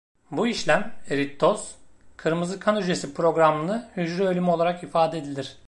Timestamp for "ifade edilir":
4.83-5.57